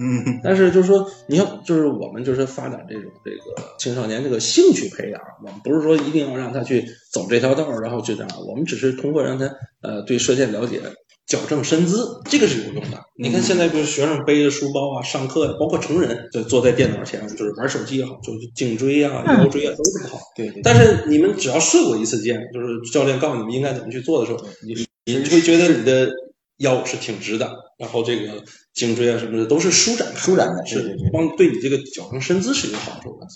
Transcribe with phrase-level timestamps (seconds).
[0.00, 9.50] 嗯，但是就是说，你要就是我们就是发展这种这个青少年这个兴趣培养，我们不是说一定要让他去走这条道儿，然后去这样，我们只是通过让他
[9.82, 10.80] 呃对射箭了解，
[11.26, 12.98] 矫正身姿，这个是有用的。
[13.18, 20.18] 你看现在就是学生背着书包啊，上课呀、包括成人就坐在电脑前，就是玩手机也好，就是颈椎啊、腰椎啊都不好。
[20.34, 26.10] 对对，但是你们只要射过一次箭，就是教练告诉你们应该怎么去做的时候，你你会觉得你的
[26.60, 33.26] 腰是挺直的，然后这个颈椎啊什么的都是舒展开舒展的是帮对你这个矫正身姿是有好处的。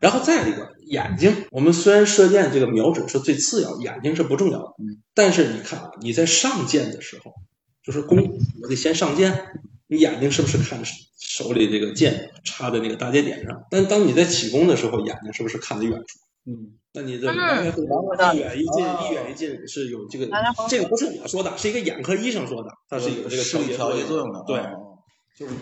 [0.00, 7.34] 然后再一个眼睛，我们虽然射箭这个瞄准是最次要，眼睛是不重要的，嗯但是你看啊，你在上箭的时候，
[7.84, 9.46] 就是弓，我得先上箭，
[9.86, 10.82] 你眼睛是不是看
[11.18, 13.64] 手里这个箭插在那个大节点上？
[13.70, 16.18] 但当你在起弓的时候，眼睛是不是看得远处？
[16.46, 20.26] 嗯，那你这嗯来回回有道理一远一近，啊一远一近是有这个
[20.68, 24.98] 这个不是我说的，是一个眼科医生说的，他是有这个视力调节作用的，对哦，
[25.34, 25.54] 就是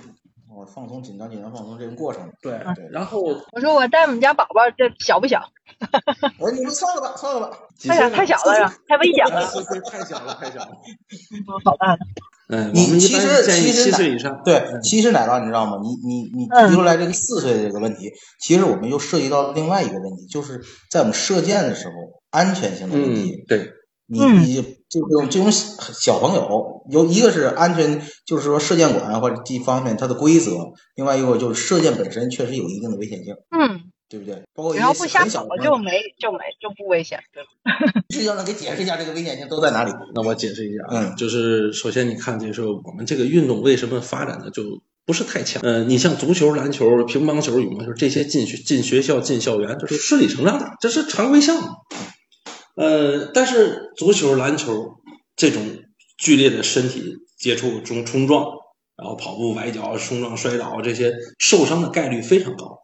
[0.52, 2.28] 我放松紧张紧张放松这个过程。
[2.42, 3.20] 对对，然后
[3.52, 5.40] 我说我带我们家宝宝，这小不小？
[6.38, 8.68] 我说你们算了吧，算了吧，太小太小了？
[8.88, 9.46] 太危险了。
[9.88, 10.70] 太小了，太小了。
[11.30, 12.04] 嗯好大的。
[12.50, 14.40] 嗯，你其实其实呢七岁以上。
[14.44, 15.78] 对，嗯其实奶酪你知道吗？
[15.82, 21.94] 你你你嗯提出来这个四岁的这个问题，其实我们又涉及到另外一个问题，就是在我们射箭的时候
[22.30, 23.32] 安全性的问题。
[23.32, 23.70] 嗯，对，
[24.06, 30.50] 你你就这种这种小朋友，有一个是安全，就是说射箭馆或者这方面它的规则，
[30.96, 34.42] 另外一个就是射箭本身确实有一定的危险性，嗯，对不对？
[34.54, 38.02] 包括一只要不瞎些很小跑的朋友，就没就没就不危险，对吧？
[38.10, 39.92] 是要能给解释一下这个危险性都在哪里？
[40.14, 45.62] 那我解释一下啊，嗯就是首先你看，就是我们这个运动为什么发展的就不是太强？
[45.62, 51.68] 呃，你像足球、篮球、乒乓球、羽毛球这些进学进学校、进校园，这是顺理成章的，这是常规项目。
[52.74, 54.96] 呃，但是足球、篮球
[55.36, 55.62] 这种
[56.18, 58.44] 剧烈的身体接触中冲撞，
[58.96, 62.79] 然后跑步、崴脚、冲撞、摔倒这些受伤的概率非常高。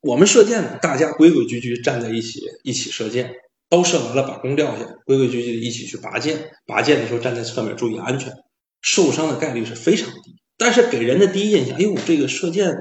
[0.00, 3.34] 我们射箭呢，大家规规矩矩站在一起，一起射箭，
[3.68, 6.50] 都射完了把弓撂下，规规矩矩的一起去拔箭。
[6.66, 8.32] 拔箭的时候站在侧面注意安全，
[8.80, 10.36] 受伤的概率是非常低。
[10.56, 12.74] 但是给人的第一印象，哎呦，这个射箭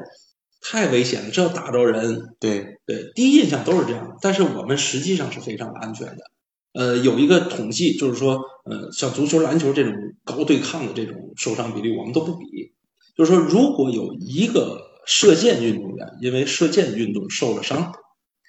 [0.62, 2.36] 太危险了，这要打着人。
[2.40, 4.18] 对，对，第一印象都是这样。
[4.22, 6.18] 但是我们实际上是非常安全的。
[6.74, 12.46] 呃，有一个统计，就是说，呃，像足球、篮球这种高对抗的这种受伤比例，我们都不比。
[13.16, 17.94] 就是说，如果有一个射箭运动员因为射箭运动受了伤，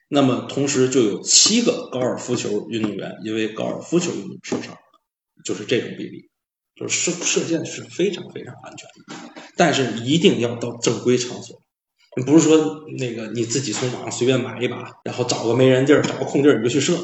[0.09, 4.77] 那么同时就有七个高尔夫球运动员因为高尔夫球运动受伤，
[5.43, 6.29] 就是这种比例。
[6.77, 11.61] 就是射射箭是非常非常安全的，但是一定要到正规场所。
[12.25, 16.97] 不是说那个你自己从网上随便买一把，然后找个没人地儿，找个空地儿你就去射，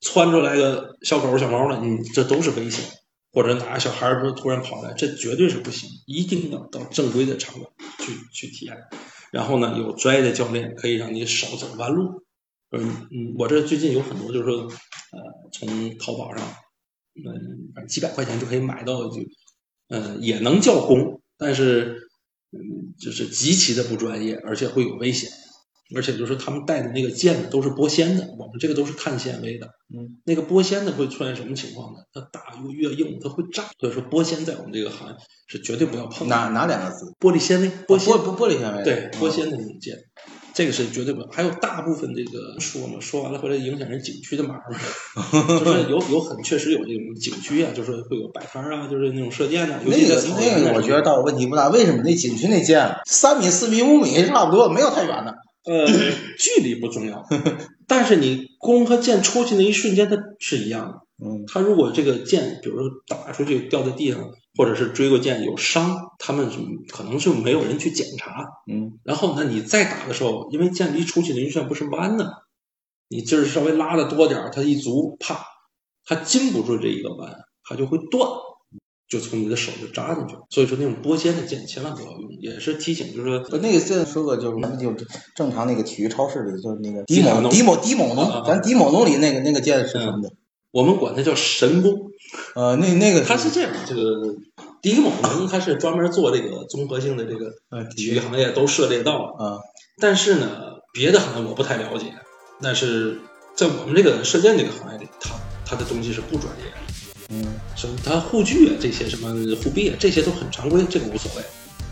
[0.00, 2.84] 窜出来个小狗小猫的，你这都是危险。
[3.36, 8.74] 或者哪个小孩儿说突然跑来，这绝对是不行，一定要到正规的场馆去去体验。
[9.30, 12.24] 然后呢，有专业的教练可以让你少走弯路。
[12.70, 16.48] 嗯嗯，我这最近有很多就是说，呃，从淘宝上，
[17.14, 19.20] 嗯，几百块钱就可以买到，就，
[19.88, 22.08] 呃，也能叫弓，但是，
[22.52, 25.28] 嗯，就是极其的不专业，而且会有危险。
[25.94, 29.68] 而且就是他们带的那个箭呢，都是玻纤的，我们这个都是碳纤维的。
[29.94, 32.00] 嗯，那个玻纤的会出现什么情况呢？
[32.12, 33.64] 它打又越硬，它会炸。
[33.78, 35.14] 所以说玻纤在我们这个行业
[35.46, 36.34] 是绝对不要碰的。
[36.34, 37.14] 哪哪两个字？
[37.20, 39.94] 玻璃纤维，玻纤玻玻玻璃纤维，对嗯玻纤的那种箭，
[40.54, 41.28] 这个是绝对不要。
[41.28, 44.78] 还有大部分这个说嘛，说完了回来影响人景区的码儿嘛，
[45.64, 51.68] 就是有有很确实有这种景区啊，就是会有摆摊啊，就是那种射箭啊，尤其那个那个，我觉得倒问题不大。
[51.68, 55.32] 为什么那景区那箭三米、四米、五米差不多，没有太远的？
[55.66, 55.86] 呃，
[56.38, 57.24] 距离不重要，
[57.88, 61.00] 但是你弓和箭出去那一瞬间，它是一样的。
[61.18, 66.58] 嗯，他如果这个箭，比如说打出去掉在地上，或者是追过箭有伤，他们是
[66.92, 68.44] 可能就没有人去检查。
[68.70, 72.30] 嗯，然后呢，你再打的时候，因为箭离出去的一线不是弯的，
[73.08, 75.44] 你劲儿稍微拉的多点儿，它一足，啪，
[76.04, 77.34] 它经不住这一个弯，
[77.64, 78.28] 它就会断，
[79.08, 80.42] 就从你的手就扎进去了。
[80.50, 84.94] 所以说那种拨尖的剑千万不要用，也是提醒，就是说那个箭说过，就是咱们就
[85.34, 90.30] 正常那个体育超市里，就是那个迪某迪某迪某农咱迪某农里那个那个箭是什么的？
[90.72, 91.92] 我们管它叫神弓。
[92.54, 94.02] 呃，那那个它是这样，这个
[94.82, 99.58] 第一猛龙它是专门做这个综合性的这个嗯体育行业都涉猎到，啊，
[100.00, 100.60] 但是呢，
[100.92, 102.12] 别的行业我不太了解，
[102.60, 103.20] 但是
[103.54, 106.85] 在我们这个射箭这个行业里，它它的东西是不专业的。
[107.28, 107.44] 嗯，
[107.74, 111.42] 什么它护具啊，这些什么护臂啊，这些都很常规，这个无所谓。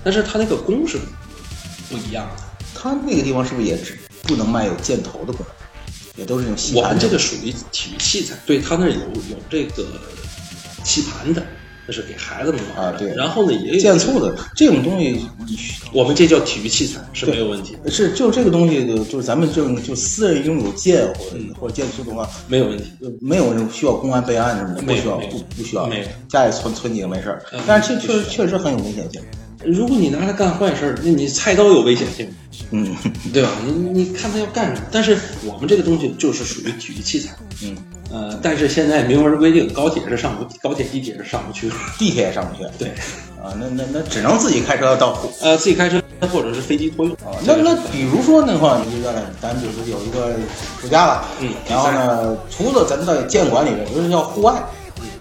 [0.03, 0.99] 但是它那个弓是
[1.89, 2.43] 不一样的。
[2.75, 5.47] 他那个地方是不是也只不能卖有箭头的弓？
[6.17, 6.83] 也都是那种吸我。
[6.83, 9.01] 们这个属于体育器材，对他那有
[9.31, 9.87] 有这个
[10.85, 11.45] 吸盘的，
[11.87, 12.93] 那是给孩子们玩的。
[12.93, 15.21] 啊对然后呢，也有健促的这种东西，
[15.93, 22.85] 我们这叫体育器材是没有问题，是就这个东西，就就是咱们这种就私人拥有剑或者嗯或者健促的话，没有问题。
[23.01, 27.61] 呃没有人需要公安备案什么的，不需要不不需要没有，家里存存几个没事儿嗯。
[27.67, 29.21] 但是确确实确实很有危险性。
[29.67, 32.29] 如果你拿它干坏事儿，那你菜刀有危险性，
[32.71, 32.95] 嗯
[33.33, 33.49] 对吧？
[33.65, 34.87] 你你看他要干什么？
[34.93, 37.77] 但是我们这个东西就是属于体育器材，嗯，
[38.11, 41.71] 呃，但是现在明文规定，高铁是上不，高铁地铁是上不去。
[41.99, 42.69] 地铁也上不去。
[42.79, 42.89] 对，
[43.43, 45.31] 啊，那那那只能自己开车到户。
[45.41, 46.01] 呃，自己开车
[46.33, 47.13] 或者是飞机托运。
[47.13, 50.35] 啊，那那比如说那话，你就原来咱比如说有一个
[50.81, 54.63] 暑假了，嗯然后呢，除了咱在建馆里面，就是要户外，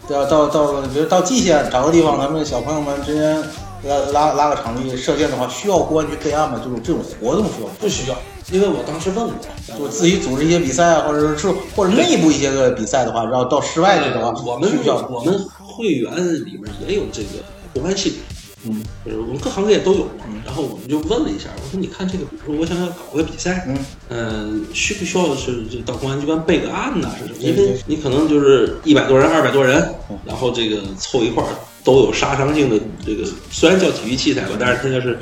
[0.09, 3.41] 要到到比如到蓟县找个地方，咱们小朋友们之间
[3.85, 6.61] 拉拉拉个场地射箭的话，需要公安局备案吗？
[6.63, 8.17] 就是这种活动需要，不需要，
[8.51, 9.35] 因为我当时问过，
[9.77, 14.95] 就自己组织一些比赛啊，或者是或者内部一些个比赛的话，然后到室外去的话，我们需要？
[15.09, 16.15] 我们会员
[16.45, 17.29] 里面也有这个
[17.73, 18.19] 公安系统，
[18.65, 20.11] 嗯就是我们各行各业都有嘛。
[20.45, 23.77] 然后我们就问了一下，我说你看这个，比如说我想要搞个比赛，嗯
[24.09, 27.09] 嗯，需不需要是就到公安机关备个案呐？
[27.19, 27.37] 是什么？
[27.39, 31.49] 因为你可能就是一百多人、二百多人嗯，然后这个凑一块儿
[31.83, 35.17] 都有杀伤性的这个，虽然叫体育器材吧，但是它就是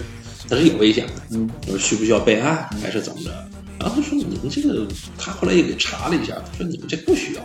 [0.50, 1.14] 它是有危险的。
[1.32, 3.32] 嗯，就是需不需要备案还是怎么着？
[3.80, 4.86] 然后他说你们这个，
[5.18, 7.42] 他后来也给查了一下，说你们这不需要。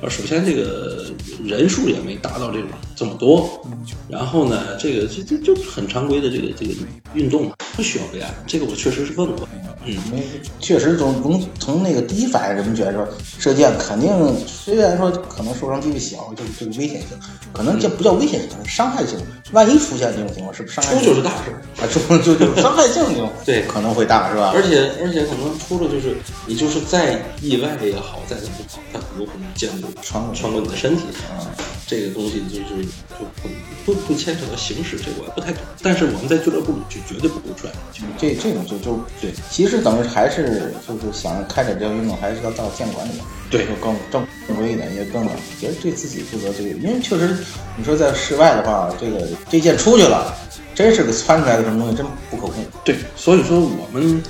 [0.00, 1.06] 呃，首先这个
[1.44, 3.64] 人数也没达到这种这么多，
[4.08, 6.74] 然后呢，这个这这就很常规的这个这个
[7.14, 9.48] 运动不需要备案，这个我确实是问过，
[9.86, 10.22] 嗯，没，
[10.60, 13.06] 确实从从从那个第一反应，人们觉得说
[13.38, 14.10] 射箭肯定
[14.46, 17.08] 虽然说可能受伤几率小，就是这个危险性，
[17.52, 19.18] 可能这不叫危险性，是伤害性。
[19.52, 21.86] 万一出现这种情况，是不是伤害出就是大事，啊？
[21.86, 24.52] 出就就伤害性就对可能会大，是吧？
[24.54, 26.16] 而且而且可能出了就是
[26.46, 31.46] 你就是再意外也好，再怎么好，它有可能见过穿过穿过你的身体啊，
[31.86, 33.48] 这个东西就是就不
[33.84, 35.62] 不不牵扯到刑事，这我也不太懂。
[35.82, 37.72] 但是我们在俱乐部里就绝对不会出来。
[38.18, 45.26] 这这种就就对，其实等于还是就是想开展这项运动，还是要到建馆里面，对就更正正规一点，也更
[45.60, 46.52] 觉得对自己负责。
[46.52, 47.36] 这个，因为确实
[47.76, 50.34] 你说在室外的话，这个这箭出去了，
[50.74, 52.64] 真是个窜出来的什么东西，真不可控。
[52.84, 54.22] 对，所以说我们，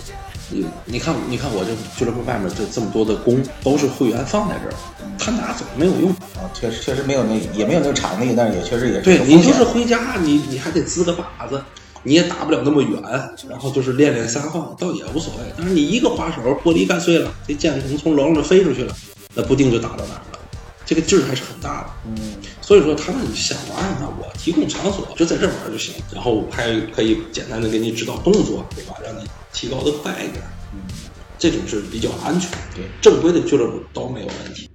[0.51, 4.75] 你你看你看我这俱乐部外面这这么多的弓都是会员放在这儿，
[5.19, 6.11] 他拿走没有用。
[6.35, 11.63] 啊，确实确实没有那也没有那个场地，但是也确实也是对你就是回家，你你还得支个靶子，
[12.05, 13.03] 你也打不了那么远，
[13.49, 15.53] 然后就是练练撒放，倒也无所谓。
[15.57, 18.95] 但是你一个滑手，玻璃干碎了，这箭可能从楼上飞出去了，
[19.35, 20.39] 那不定就打到哪儿了，
[20.85, 21.91] 这个劲儿还是很大的。
[22.07, 25.95] 嗯，所以说他们想玩，那我提供场所，就在这玩就行。
[26.13, 28.95] 然后还可以简单的给你指导动作，对吧？
[29.03, 30.45] 让你提高的快一点。
[30.75, 30.81] 嗯，
[31.39, 32.51] 这种是比较安全。
[32.75, 34.69] 对，正规的俱乐部都没有问题。